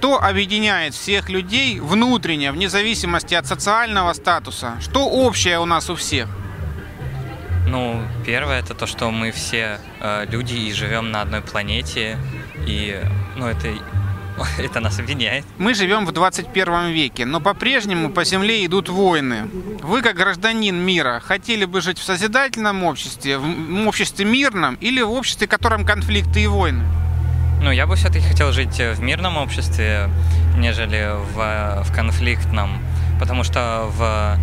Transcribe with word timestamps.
Что 0.00 0.18
объединяет 0.18 0.94
всех 0.94 1.28
людей 1.28 1.78
внутренне, 1.78 2.52
вне 2.52 2.70
зависимости 2.70 3.34
от 3.34 3.46
социального 3.46 4.14
статуса? 4.14 4.78
Что 4.80 5.04
общее 5.04 5.60
у 5.60 5.66
нас 5.66 5.90
у 5.90 5.94
всех? 5.94 6.26
Ну, 7.68 8.02
первое 8.24 8.60
это 8.60 8.72
то, 8.72 8.86
что 8.86 9.10
мы 9.10 9.30
все 9.30 9.78
э, 10.00 10.24
люди 10.30 10.54
и 10.54 10.72
живем 10.72 11.10
на 11.10 11.20
одной 11.20 11.42
планете, 11.42 12.16
и 12.66 12.98
ну 13.36 13.46
это 13.46 13.68
это 14.58 14.80
нас 14.80 14.98
объединяет. 14.98 15.44
Мы 15.58 15.74
живем 15.74 16.06
в 16.06 16.12
21 16.12 16.92
веке, 16.92 17.26
но 17.26 17.38
по-прежнему 17.38 18.08
по 18.08 18.24
земле 18.24 18.64
идут 18.64 18.88
войны. 18.88 19.50
Вы, 19.82 20.00
как 20.00 20.16
гражданин 20.16 20.76
мира, 20.76 21.20
хотели 21.22 21.66
бы 21.66 21.82
жить 21.82 21.98
в 21.98 22.02
созидательном 22.02 22.84
обществе, 22.84 23.36
в 23.36 23.86
обществе 23.86 24.24
мирном 24.24 24.76
или 24.76 25.02
в 25.02 25.10
обществе, 25.10 25.46
в 25.46 25.50
котором 25.50 25.84
конфликты 25.84 26.44
и 26.44 26.46
войны? 26.46 26.86
Ну, 27.62 27.70
я 27.70 27.86
бы 27.86 27.94
все-таки 27.96 28.26
хотел 28.26 28.52
жить 28.52 28.78
в 28.78 29.02
мирном 29.02 29.36
обществе, 29.36 30.08
нежели 30.56 31.10
в, 31.34 31.84
в 31.84 31.94
конфликтном, 31.94 32.78
потому 33.18 33.44
что 33.44 33.90
в 33.96 34.38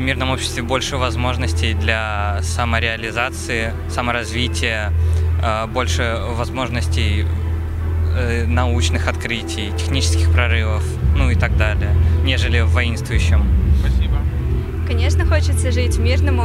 мирном 0.00 0.30
обществе 0.30 0.62
больше 0.62 0.96
возможностей 0.96 1.74
для 1.74 2.40
самореализации, 2.42 3.72
саморазвития, 3.88 4.92
э, 5.42 5.66
больше 5.66 6.18
возможностей 6.30 7.26
э, 8.14 8.44
научных 8.46 9.08
открытий, 9.08 9.72
технических 9.78 10.30
прорывов, 10.32 10.84
ну 11.16 11.30
и 11.30 11.34
так 11.34 11.56
далее, 11.56 11.94
нежели 12.22 12.60
в 12.60 12.70
воинствующем. 12.70 13.46
Спасибо. 13.80 14.01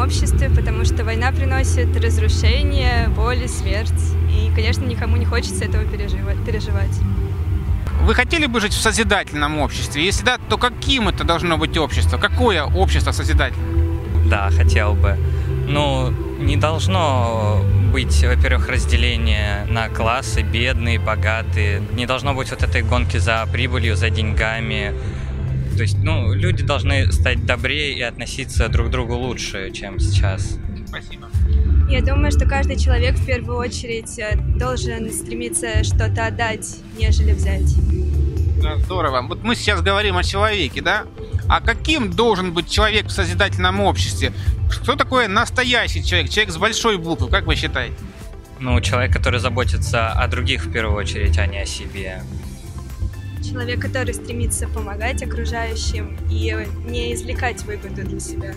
Обществе, 0.03 0.49
потому 0.49 0.85
что 0.85 1.03
война 1.03 1.31
приносит 1.31 1.95
разрушение, 1.97 3.09
боль 3.16 3.44
и 3.44 3.47
смерть. 3.47 3.94
И, 4.31 4.53
конечно, 4.55 4.85
никому 4.85 5.17
не 5.17 5.25
хочется 5.25 5.66
этого 5.66 5.83
переживать. 5.85 6.99
Вы 8.02 8.13
хотели 8.13 8.45
бы 8.45 8.61
жить 8.61 8.73
в 8.73 8.81
созидательном 8.81 9.59
обществе? 9.59 10.05
Если 10.05 10.23
да, 10.23 10.38
то 10.49 10.57
каким 10.57 11.09
это 11.09 11.23
должно 11.23 11.57
быть 11.57 11.77
общество? 11.77 12.17
Какое 12.17 12.63
общество 12.63 13.11
созидательное? 13.11 14.27
Да, 14.27 14.49
хотел 14.49 14.94
бы. 14.94 15.17
Ну, 15.67 16.11
не 16.39 16.55
должно 16.55 17.61
быть, 17.91 18.23
во-первых, 18.23 18.69
разделение 18.69 19.66
на 19.69 19.89
классы, 19.89 20.41
бедные, 20.41 21.00
богатые. 21.00 21.81
Не 21.94 22.05
должно 22.05 22.33
быть 22.33 22.50
вот 22.52 22.63
этой 22.63 22.83
гонки 22.83 23.17
за 23.17 23.45
прибылью, 23.52 23.95
за 23.95 24.09
деньгами. 24.09 24.94
То 25.78 25.83
есть, 25.83 25.97
ну, 26.02 26.33
люди 26.33 26.64
должны 26.64 27.11
стать 27.11 27.45
добрее 27.45 27.94
и 27.94 28.02
относиться 28.02 28.67
друг 28.67 28.88
к 28.88 28.89
другу 28.89 29.14
лучше, 29.14 29.70
чем 29.72 30.00
сейчас. 30.00 30.58
Спасибо. 30.88 31.30
Я 31.88 32.02
думаю, 32.02 32.31
что 32.31 32.47
каждый 32.47 32.78
человек 32.78 33.16
в 33.16 33.25
первую 33.25 33.59
очередь 33.59 34.17
э, 34.17 34.36
должен 34.58 35.11
стремиться 35.11 35.84
что-то 35.84 36.25
отдать, 36.25 36.78
нежели 36.97 37.31
взять. 37.34 37.75
Да, 38.59 38.78
здорово. 38.78 39.22
Вот 39.22 39.44
мы 39.44 39.56
сейчас 39.56 39.81
говорим 39.84 40.17
о 40.17 40.23
человеке, 40.23 40.81
да? 40.81 41.03
А 41.47 41.61
каким 41.61 42.12
должен 42.12 42.53
быть 42.53 42.72
человек 42.72 43.06
в 43.06 43.12
созидательном 43.12 43.80
обществе? 43.80 44.34
Что 44.72 44.95
такое 44.95 45.28
настоящий 45.28 46.03
человек? 46.03 46.31
Человек 46.31 46.53
с 46.53 46.58
большой 46.58 46.97
буквы, 46.97 47.30
как 47.30 47.45
вы 47.45 47.56
считаете? 47.56 47.95
Ну, 48.59 48.81
человек, 48.81 49.14
который 49.14 49.39
заботится 49.39 50.09
о 50.09 50.28
других 50.28 50.66
в 50.66 50.72
первую 50.72 50.97
очередь, 50.97 51.38
а 51.38 51.45
не 51.45 51.59
о 51.59 51.66
себе. 51.67 52.23
Человек, 53.43 53.81
который 53.81 54.13
стремится 54.13 54.67
помогать 54.67 55.23
окружающим 55.23 56.17
и 56.30 56.55
не 56.85 57.13
извлекать 57.13 57.63
выгоду 57.63 58.03
для 58.03 58.19
себя. 58.19 58.53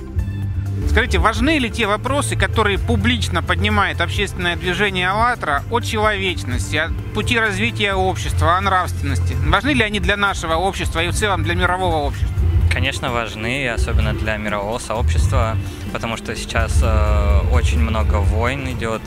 Скажите, 0.89 1.19
важны 1.19 1.59
ли 1.59 1.71
те 1.71 1.87
вопросы, 1.87 2.37
которые 2.37 2.79
публично 2.79 3.43
поднимает 3.43 4.01
общественное 4.01 4.57
движение 4.57 5.09
«АЛЛАТРА» 5.11 5.65
о 5.71 5.81
человечности, 5.81 6.77
о 6.77 6.91
пути 7.15 7.39
развития 7.39 7.95
общества, 7.95 8.57
о 8.57 8.61
нравственности? 8.61 9.37
Важны 9.47 9.71
ли 9.71 9.83
они 9.83 10.01
для 10.01 10.17
нашего 10.17 10.55
общества 10.55 11.05
и 11.05 11.09
в 11.09 11.15
целом 11.15 11.45
для 11.45 11.55
мирового 11.55 11.97
общества? 11.97 12.35
Конечно, 12.73 13.11
важны, 13.11 13.69
особенно 13.69 14.15
для 14.15 14.37
мирового 14.37 14.79
сообщества, 14.79 15.57
потому 15.93 16.17
что 16.17 16.35
сейчас 16.35 16.81
э, 16.83 17.41
очень 17.53 17.81
много 17.81 18.17
войн 18.17 18.71
идет, 18.71 19.03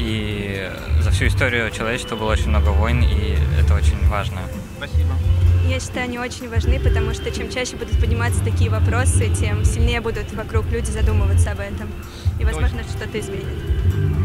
и 0.00 0.70
за 1.00 1.10
всю 1.10 1.26
историю 1.26 1.70
человечества 1.70 2.16
было 2.16 2.32
очень 2.32 2.48
много 2.48 2.68
войн, 2.70 3.02
и 3.02 3.36
это 3.60 3.74
очень 3.74 4.02
важно. 4.08 4.40
Спасибо. 4.78 5.10
Я 5.68 5.78
считаю, 5.78 6.04
они 6.04 6.18
очень 6.18 6.48
важны, 6.48 6.80
потому 6.80 7.14
что 7.14 7.30
чем 7.30 7.50
чаще 7.50 7.76
будут 7.76 8.00
подниматься 8.00 8.42
такие 8.42 8.70
вопросы, 8.70 9.28
тем 9.28 9.64
сильнее 9.64 10.00
будут 10.00 10.32
вокруг 10.32 10.66
люди 10.70 10.90
задумываться 10.90 11.52
об 11.52 11.60
этом. 11.60 11.88
И, 12.40 12.44
возможно, 12.44 12.82
что-то 12.82 13.20
изменит. 13.20 13.46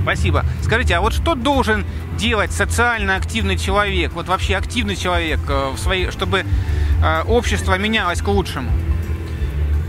Спасибо. 0.02 0.46
Скажите, 0.64 0.96
а 0.96 1.02
вот 1.02 1.14
что 1.14 1.36
должен 1.36 1.86
делать 2.18 2.52
социально 2.52 3.16
активный 3.16 3.58
человек, 3.58 4.14
вот 4.14 4.28
вообще 4.28 4.56
активный 4.56 4.96
человек, 4.96 5.40
э, 5.50 5.72
в 5.72 5.78
своей, 5.78 6.10
чтобы 6.10 6.46
э, 7.04 7.22
общество 7.24 7.78
менялось 7.78 8.22
к 8.22 8.28
лучшему? 8.28 8.72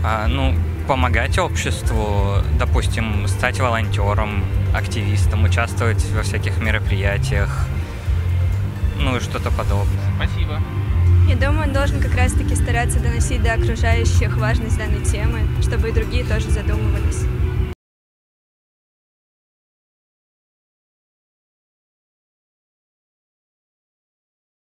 А, 0.03 0.27
ну, 0.27 0.53
помогать 0.87 1.37
обществу, 1.37 2.37
допустим, 2.57 3.27
стать 3.27 3.59
волонтером, 3.59 4.43
активистом, 4.73 5.43
участвовать 5.43 6.03
во 6.11 6.23
всяких 6.23 6.57
мероприятиях, 6.59 7.67
ну 8.99 9.17
и 9.17 9.19
что-то 9.19 9.51
подобное. 9.51 9.99
Спасибо. 10.15 10.59
Я 11.27 11.35
думаю, 11.35 11.67
он 11.67 11.73
должен 11.73 12.01
как 12.01 12.15
раз-таки 12.15 12.55
стараться 12.55 12.99
доносить 13.01 13.43
до 13.43 13.53
окружающих 13.53 14.37
важность 14.37 14.77
данной 14.77 15.03
темы, 15.03 15.41
чтобы 15.61 15.89
и 15.89 15.91
другие 15.91 16.23
тоже 16.23 16.49
задумывались. 16.49 17.25